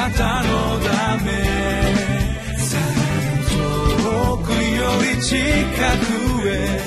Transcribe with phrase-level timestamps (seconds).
[0.00, 1.30] なたのため
[3.50, 6.80] 遠くより近くへ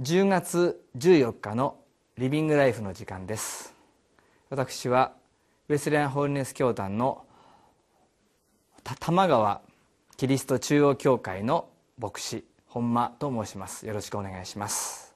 [0.00, 1.78] 10月14日の
[2.16, 3.74] リビングライフの時間です。
[4.50, 5.14] 私は
[5.68, 7.24] ウェスレアンホールネス教団の
[9.00, 9.62] 玉川
[10.16, 11.68] キリスト中央教会の
[11.98, 12.44] 牧師。
[12.70, 13.84] 本間と申します。
[13.84, 15.12] よろしくお願いします。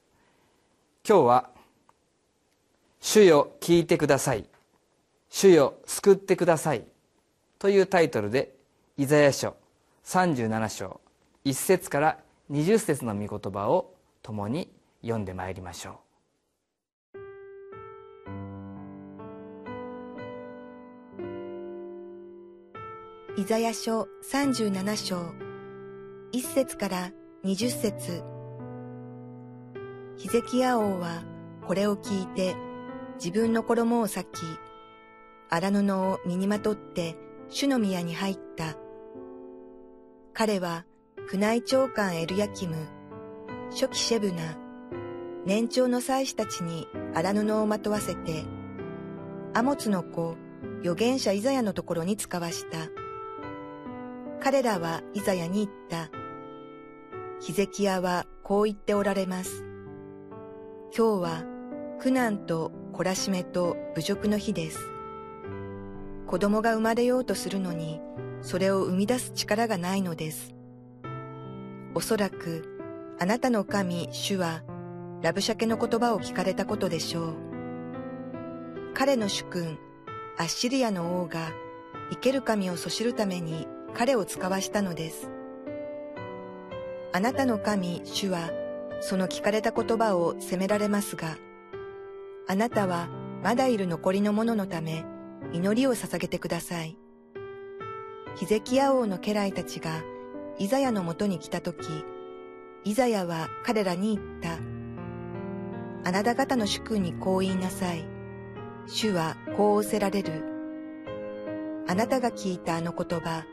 [1.09, 1.51] 今日は
[3.01, 4.45] 「主よ聞いてください」
[5.31, 6.85] 「主よ救ってください」
[7.61, 8.55] というタイトルで
[8.97, 9.55] イザヤ書
[10.05, 11.01] 37章
[11.45, 12.19] 1節から
[12.51, 14.69] 20節の御言葉を共に
[15.03, 15.95] 読んでまいりましょう。
[23.41, 25.17] イザヤ書37章
[26.33, 27.13] 1節から
[27.45, 28.23] 20節
[30.17, 31.23] ヒゼキヤ王は
[31.67, 32.57] これを聞いて
[33.17, 34.27] 自分の衣を裂き
[35.51, 37.17] 荒布を身にまとって
[37.49, 38.77] 主の宮に入った
[40.33, 40.85] 彼は
[41.33, 42.77] 宮内長官エルヤキム
[43.71, 44.65] 初期シェブナ
[45.47, 48.45] 年長の祭司たちに荒布をまとわせて、
[49.53, 50.37] アモツの子、
[50.81, 52.79] 預言者イザヤのところに使わした。
[54.41, 56.24] 彼らはイザヤに言った。
[57.45, 59.67] ヒゼキヤはこう言っておられます。
[60.97, 61.45] 今日は
[62.01, 64.79] 苦難と懲らしめと侮辱の日です。
[66.27, 68.01] 子供が生まれようとするのに、
[68.41, 70.55] それを生み出す力がないのです。
[71.95, 72.81] おそらく、
[73.21, 74.63] あなたの神、主は、
[75.21, 77.35] ラブシャケの言葉を聞かれたことでしょう。
[78.95, 79.79] 彼の主君、
[80.39, 81.51] アッシリアの王が
[82.09, 85.29] 生ける神をそしるために彼を使わしたのです。
[87.15, 88.51] あなたの神、主は、
[89.01, 91.37] その聞かれた言葉を責められますが、
[92.49, 93.09] あなたは
[93.41, 95.05] まだいる残りの者のため、
[95.53, 96.99] 祈りを捧げてください。
[98.35, 100.03] ヒゼキヤ王の家来たちが
[100.59, 101.87] イザヤのもとに来たとき、
[102.83, 104.59] イザヤは彼らに言った。
[106.09, 108.05] あなた方の主君にこう言いなさい。
[108.89, 110.43] 主はこう仰せられる。
[111.87, 113.45] あなたが聞いたあの言葉、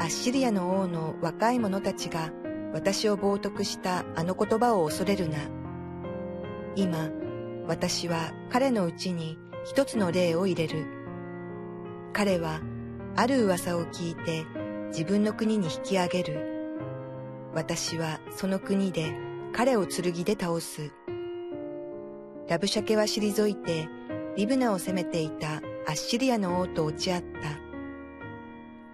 [0.00, 2.32] アッシリアの王の若い者たちが
[2.76, 5.38] 私を冒涜したあの言葉を恐れるな。
[6.74, 7.08] 今、
[7.66, 10.84] 私は彼のうちに一つの例を入れる。
[12.12, 12.60] 彼は
[13.16, 14.44] ある噂を聞いて
[14.88, 17.48] 自分の国に引き上げる。
[17.54, 19.14] 私はその国で
[19.54, 20.92] 彼を剣で倒す。
[22.46, 23.88] ラブシャケは退いて、
[24.36, 27.26] リブナを攻めていたアッシリアの王と落ち合った。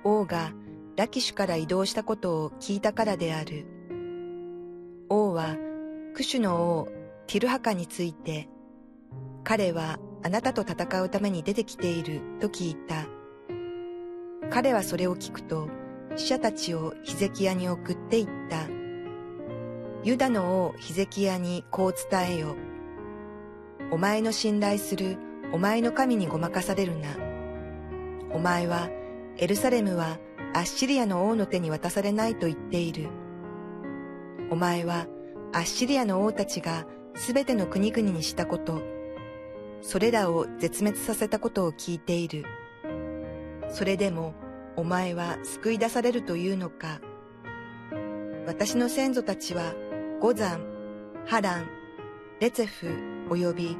[0.04, 0.52] 王が
[0.94, 3.71] ラキシュから移動したことを聞いたからである。
[5.32, 5.56] は
[6.14, 6.88] クシュの王
[7.26, 8.48] ティルハカについて、
[9.44, 13.06] 彼はあなたと戦うために出てきていると聞いた。
[14.50, 15.68] 彼はそれを聞くと、
[16.16, 18.68] 死者たちをヒゼキヤに送っていった。
[20.04, 22.56] ユダの王ヒゼキヤにこう伝えよ。
[23.90, 25.16] お前の信頼する
[25.52, 27.08] お前の神にごまかされるな。
[28.32, 28.88] お前は、
[29.38, 30.18] エルサレムは
[30.54, 33.08] アッシリアの王の手に渡されないと言っている。
[34.50, 35.06] お前は、
[35.54, 38.80] アッシリアの王たちがすべての国々にしたこと、
[39.82, 42.44] それらを絶滅させたことを聞いている。
[43.68, 44.34] それでも、
[44.76, 47.00] お前は救い出されるというのか。
[48.46, 49.74] 私の先祖たちは、
[50.20, 50.66] ゴザン、
[51.26, 51.68] ハラン、
[52.40, 52.86] レツェフ、
[53.28, 53.76] 及び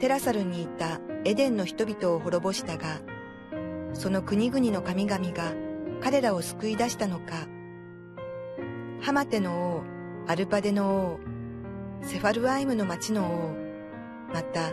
[0.00, 3.00] テラサルにいたエデンの人々を滅ぼしたが、
[3.94, 5.54] その国々の神々が
[6.02, 7.46] 彼らを救い出したのか。
[9.00, 9.93] ハマテの王、
[10.26, 11.18] アルパデの
[12.00, 13.54] 王、セファルアイムの町の王、
[14.32, 14.70] また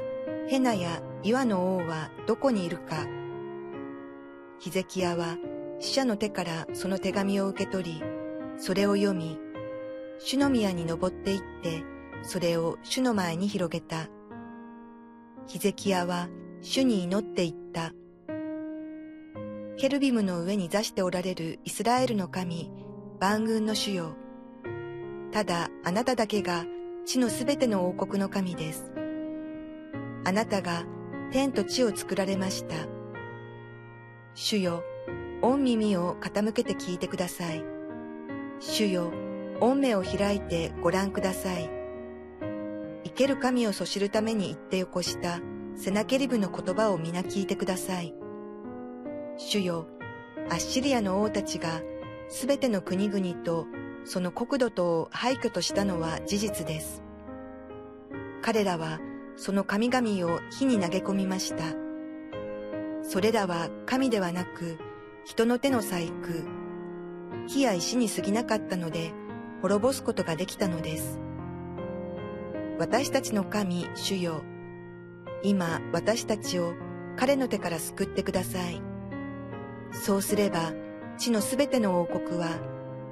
[0.48, 3.06] ヘナや岩の王はどこにいるか。
[4.60, 5.38] ヒゼキヤは
[5.80, 8.04] 死者の手からその手紙を受け取り、
[8.58, 9.38] それを読み、
[10.20, 11.84] 主の宮に登って行って、
[12.24, 14.08] それを主の前に広げた。
[15.48, 16.30] ヒゼキヤは
[16.62, 17.92] 主に祈っていった。
[19.76, 22.72] ケルビムの上に座しておられるイスラエルの神、
[23.20, 24.16] 万軍の主よ。
[25.32, 26.66] ただあなただけが
[27.06, 28.92] 地のすべての王国の神です。
[30.26, 30.84] あなたが
[31.32, 32.76] 天と地を作られました。
[34.34, 34.84] 主よ、
[35.42, 37.64] 御耳を傾けて聞いてください。
[38.60, 39.12] 主よ、
[39.60, 41.70] 御目を開いてご覧ください。
[43.06, 45.40] 生ける神をそしるために言ってよこした
[45.76, 48.14] セナケリブの言葉を皆聞いてください。
[49.38, 49.88] 主よ、
[50.50, 51.82] アッシリアの王たちが
[52.30, 53.66] すべての国々と
[54.04, 57.04] その国土と廃墟としたのは事実です。
[58.42, 59.00] 彼らは
[59.36, 61.64] その神々を火に投げ込みました。
[63.04, 64.78] それらは神ではなく
[65.26, 66.14] 人の手の細工、
[67.48, 69.14] 火や石に過ぎなかったので
[69.62, 71.20] 滅ぼすことができたのです。
[72.80, 74.42] 私たちの神、主よ。
[75.44, 76.74] 今、私たちを
[77.16, 78.82] 彼の手から救ってください。
[79.92, 80.74] そうすれば、
[81.18, 82.58] 地のすべての王国は、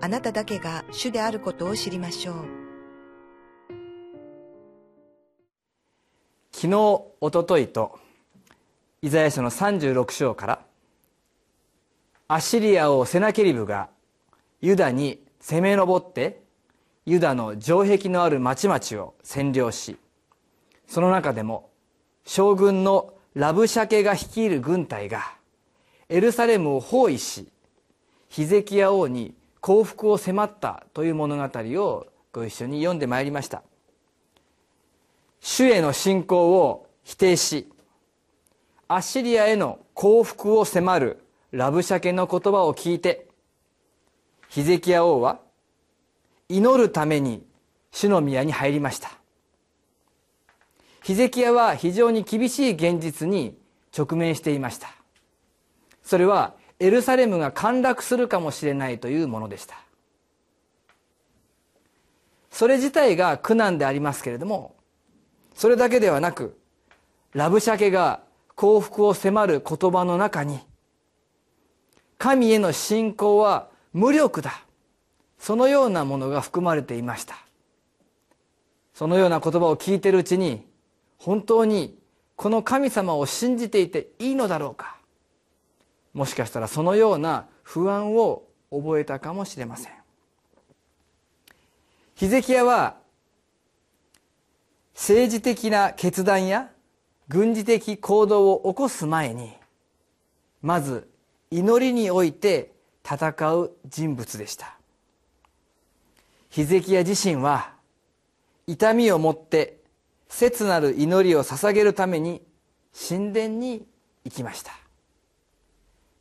[0.02, 2.36] あなただけが主であることを知りましょう。
[6.52, 8.00] 昨日おとといと
[9.02, 10.60] イザヤ書の36章から
[12.28, 13.90] アシリア王セナケリブが
[14.62, 16.44] ユダに攻め上って
[17.06, 19.98] ユダの城壁のある町々を占領し
[20.88, 21.70] その中でも
[22.26, 25.34] 将軍のラブシャケが率いる軍隊が
[26.10, 27.48] エルサレムを包囲し
[28.28, 33.64] ヒゼキヤ王に降伏を迫ったという物語をご一緒に読んでまいりました。
[35.42, 37.70] 主への信仰を否定し
[38.88, 43.28] アッシリアへの降伏を迫るラブシャケの言葉を聞いて
[44.50, 45.40] ヒゼキヤ王は
[46.50, 47.46] 祈るために
[47.92, 49.12] 主の宮に入りました。
[51.04, 53.58] ヒゼキヤは非常に厳しい現実に
[53.98, 54.90] 直面していました。
[56.04, 59.76] それはエルサレムが陥落するかもしれないというものでした。
[62.52, 64.76] それ自体が苦難でありますけれども
[65.54, 66.58] それだけではなく
[67.34, 68.22] ラブシャケが
[68.56, 70.60] 幸福を迫る言葉の中に
[72.18, 74.64] 神への信仰は無力だ。
[75.38, 77.36] そのようなものが含まれていました。
[78.94, 80.68] そのような言葉を聞いているうちに
[81.18, 81.98] 本当に
[82.36, 84.99] この神様を信じていていいのだろうか。
[86.14, 89.94] もしかしたらそのような不安を覚えたかもしれません。
[92.16, 92.98] ヒゼキヤは
[94.94, 96.70] 政治的な決断や
[97.30, 99.54] 軍事的行動を起こす前に
[100.62, 101.08] まず
[101.52, 102.74] 祈りにおいて
[103.06, 104.76] 戦う人物でした。
[106.50, 107.72] ヒゼキヤ自身は
[108.68, 109.80] 痛みを持って
[110.28, 112.42] 切なる祈りを捧げるために
[113.08, 113.86] 神殿に
[114.26, 114.74] 行きました。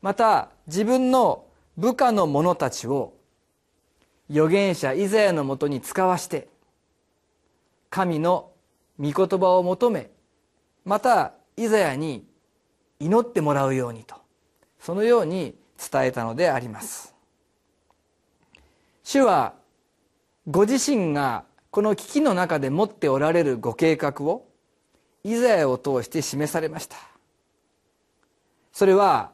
[0.02, 1.44] また自分の
[1.76, 3.14] 部下の者たちを
[4.30, 6.48] 預言者イザヤのもとに使わして
[7.90, 8.50] 神の
[9.00, 10.10] 御言葉を求め
[10.84, 12.26] またイザヤに
[13.00, 14.16] 祈ってもらうようにと
[14.80, 17.14] そのように伝えたのであります。
[19.04, 19.54] 主は
[20.46, 24.46] ご自身がこの危機の中で持っておられるご計画を
[25.24, 26.96] イザヤを通して示されました。
[28.72, 29.30] それは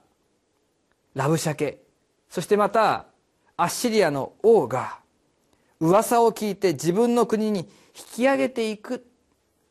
[1.14, 1.80] ラブシャケ。
[2.28, 3.06] そしてまた
[3.56, 4.98] アッシリアの王が
[5.80, 7.66] 噂を聞いて自分の国に引
[8.16, 9.06] き上げていく。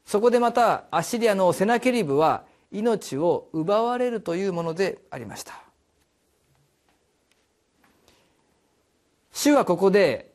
[0.05, 5.53] そこでまたアッシリアのセナケリブは命を奪われるというものでありました。
[9.31, 10.31] 主はここで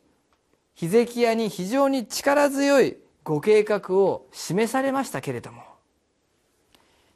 [0.75, 5.63] ヒゼキヤに非常に力強いご計画を示されましたけれども。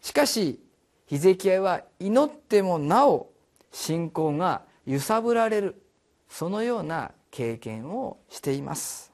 [0.00, 0.60] しかし
[1.06, 3.31] ヒゼキヤは祈ってもなお
[3.72, 5.82] 信仰が揺さぶられる
[6.28, 9.12] そのような経験をしています。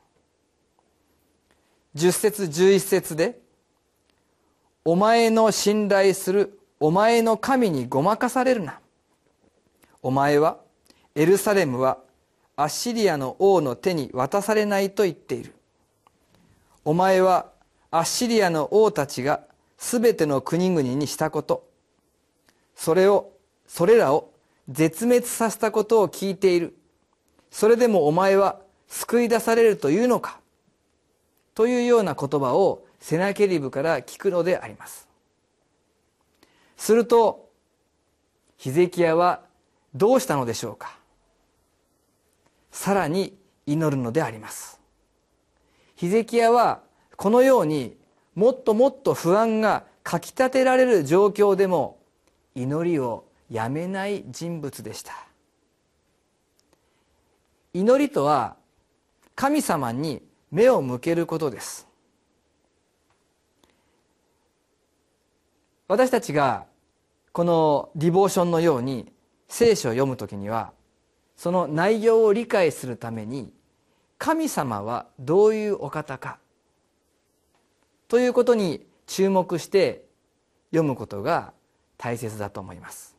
[1.95, 3.41] 10節11節で
[4.85, 8.81] 「お前の信頼するお前の神にごまかされるな」
[10.03, 10.59] 「お前は
[11.15, 11.99] エルサレムは
[12.57, 15.55] アッシリアの王の手に渡されないと言っている」
[16.85, 17.53] 「お前は
[17.91, 19.45] アッシリアの王たちが
[19.79, 21.67] すべての国々にしたこと。
[22.75, 23.33] それを
[23.67, 24.31] それらを
[24.69, 26.77] 絶滅させたことを聞いている。
[27.51, 30.41] それでもお前は救い出されるというのか？
[31.55, 35.09] というような言葉をセナケリブから聞くのであります。
[36.77, 37.49] すると
[38.57, 39.43] ヒゼキヤは
[39.95, 40.97] どうしたのでしょうか？
[42.71, 44.81] さらに祈るのであります。
[45.97, 46.81] ヒゼキヤは
[47.17, 47.97] このように
[48.35, 51.99] もっともっと不安がかきたてられる状況でも
[52.55, 55.13] 祈りをやめない人物でした。
[57.73, 58.57] 祈りとは
[59.35, 61.87] 神様に目を向けることです。
[65.87, 66.67] 私たちが
[67.33, 69.11] このディボーションのように
[69.49, 70.73] 聖書を読む時には
[71.37, 73.53] その内容を理解するために
[74.19, 76.39] 神様はどういうお方か
[78.09, 80.05] ということに注目して
[80.71, 81.53] 読むことが
[81.97, 83.18] 大切だと思います。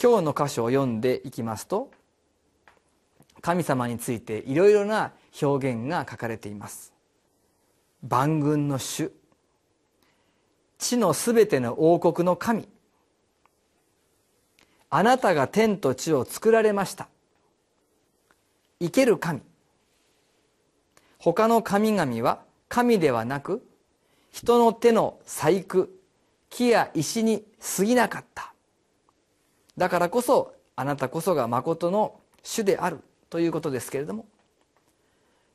[0.00, 1.90] 今日の箇所を読んでいきますと
[3.44, 6.94] 神様についていろいろな表現が書かれています。
[8.02, 9.12] 万軍の主。
[10.78, 12.66] 地のすべての王国の神。
[14.88, 17.08] あなたが天と地を作られました。
[18.80, 19.42] 生ける神。
[21.18, 23.62] 他の神々は神ではなく
[24.30, 25.88] 人の手の細工
[26.48, 27.44] 木や石に
[27.76, 28.53] 過ぎなかった。
[29.76, 33.00] だからこそあなたこそが誠の主である
[33.30, 34.26] ということですけれども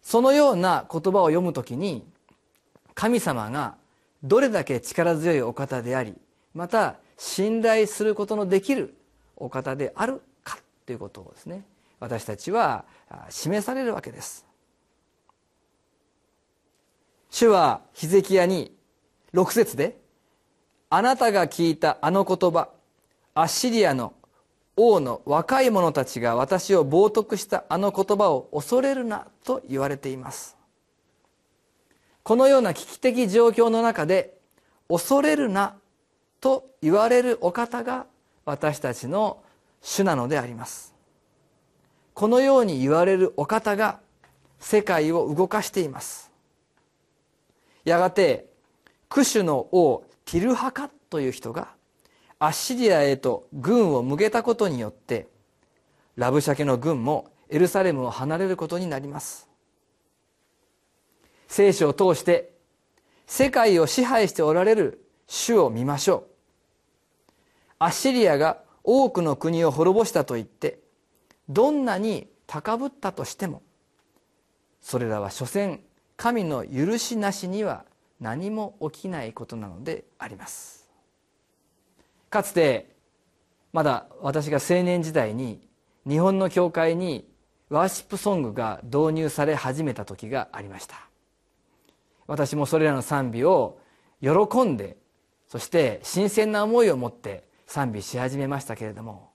[0.02, 2.06] そのような言葉を読むときに
[2.94, 3.76] 神様が
[4.24, 6.16] どれだけ力強いお方であり
[6.54, 8.96] また信頼することのできる
[9.36, 11.64] お方であるかということをですね。
[12.00, 12.86] 私たちは
[13.30, 14.46] 示されるわけです。
[17.30, 18.76] 主はヒゼキヤに
[19.34, 20.00] 6節で
[20.90, 22.70] 「あなたが聞いたあの言葉
[23.34, 24.14] アッシリアの
[24.76, 30.58] 王の若い者たちが私を冒涜したあの言葉を恐れるな」と言われています。
[32.24, 34.38] このような危機的状況の中で
[34.88, 35.76] 恐れるな
[36.40, 38.06] と言われるお方が
[38.46, 39.44] 私たちの
[39.82, 40.94] 主なのであります。
[42.14, 44.00] このように言われるお方が
[44.60, 46.32] 世界を動かしています。
[47.84, 48.48] やがて
[49.10, 51.70] クシュの王ティルハカという人が
[52.40, 55.28] アッシリアへと軍を向けたことによって
[56.16, 59.50] ラブシャケの軍もエルサレムを離れることになります。
[61.48, 62.54] 聖書を通して
[63.28, 67.32] 世界を支配しておられる主を見ましょう。
[67.80, 70.80] アッシリアが多くの国を滅ぼしたと言って
[71.50, 73.62] どんなに高ぶったとしても
[74.82, 75.82] それらは所詮
[76.18, 77.86] 神の許しなしには
[78.20, 80.79] 何も起きないことなのであります。
[82.30, 82.96] かつて
[83.74, 85.60] まだ私が青年時代に
[86.08, 87.28] 日本の教会に
[87.70, 91.10] ワーシップソングが導入され始めた時がありました。
[92.30, 93.80] 私もそれらの賛美を
[94.22, 94.98] 喜んで
[95.48, 99.32] そして新鮮な思いを持って賛美し始めましたけれども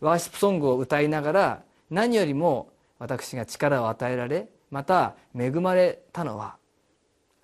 [0.00, 6.56] ワーシップソングを歌いながら何よりも私が力を与えられまた恵まれたのは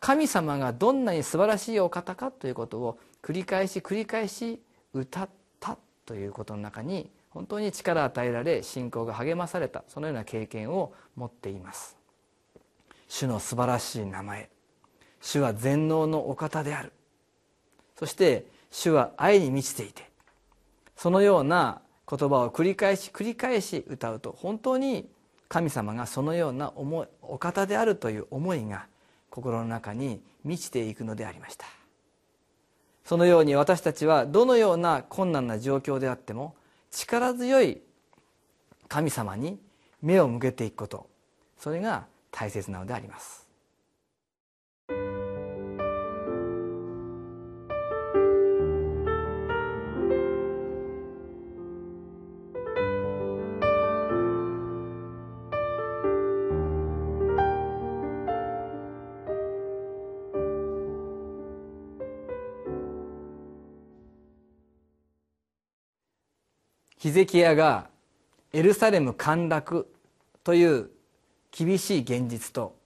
[0.04, 4.60] 神様がどんなに素晴らしいお方かということを繰り返し繰り返し
[4.92, 9.82] 歌ったということの中に本当に力を与えられ信仰が励まされた。
[9.88, 11.96] そのような経験を持っています。
[13.08, 14.50] 主の素晴らしい名前。
[15.22, 16.92] 主は全能のお方である。
[17.98, 20.10] そして主は愛に満ちていて
[20.96, 25.08] そのような言葉を繰り返し繰り返し歌うと本当に
[25.48, 28.86] 神様がそのような思いお方であるという思いが
[29.34, 31.66] 心の中に満ちていくのでありました。
[33.04, 36.54] そのように私たちはどのような困難な状況であっても
[36.92, 37.82] 力強い
[38.86, 39.58] 神様に
[40.00, 41.08] 目を向けていくこと。
[41.58, 43.43] それが大切なのであります。
[67.04, 67.90] ヒゼキヤが
[68.54, 69.92] エルサレム陥落
[70.42, 70.88] という
[71.50, 72.78] 厳しい現実と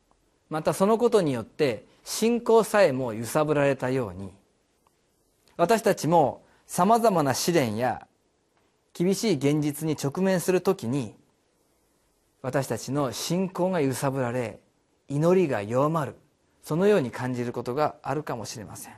[0.50, 4.32] またそのことによって信仰さえも揺さぶられたように
[5.56, 8.08] 私たちもさまざまな試練や
[8.92, 11.14] 厳しい現実に直面するときに
[12.42, 14.58] 私たちの信仰が揺さぶられ
[15.06, 16.16] 祈りが弱まる
[16.64, 18.94] そのように感じることがあるかもしれません。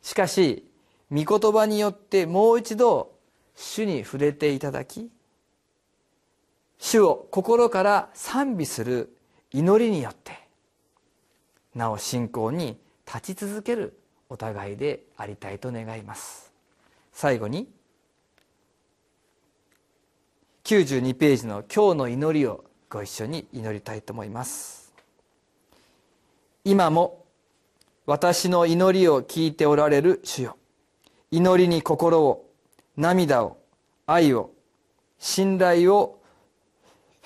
[0.00, 0.66] しかし
[1.12, 3.17] 御言葉によってもう一度
[3.60, 5.10] 主に触れていただき
[6.78, 9.16] 主を心から賛美する
[9.52, 10.38] 祈りによって
[11.74, 13.98] なお信仰に立ち続ける
[14.28, 16.52] お互いでありたいと願います。
[17.12, 17.68] 最後に
[20.64, 24.92] 92ページの「今日の祈り」をご一緒に祈りたいと思います。
[26.64, 27.24] 今も
[28.06, 30.56] 私の祈りを聞いておられる主よ。
[31.30, 32.47] 祈りに心を
[32.98, 33.56] 涙を
[34.06, 34.50] 愛を
[35.20, 36.20] 信頼を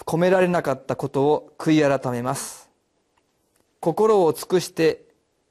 [0.04, 2.68] 込められなかったことを悔い改めます。
[3.80, 5.02] 心を尽くして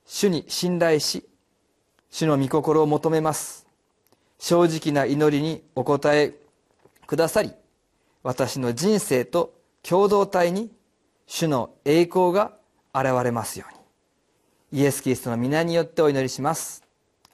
[0.05, 1.27] 主に信頼し
[2.11, 3.65] 主の御心を求めます。
[4.37, 6.35] 正直な祈りにお答え
[7.07, 7.51] くださり
[8.23, 10.71] 私の人生と共同体に
[11.25, 12.53] 主の栄光が
[12.93, 13.73] 現れますよう
[14.75, 14.81] に。
[14.81, 16.83] イエス・キリストの皆によってお祈りします。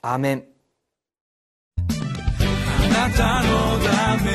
[0.02, 0.57] アーメン。
[2.98, 4.32] なたのため。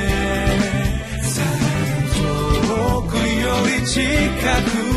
[2.14, 4.92] 遠くより近く。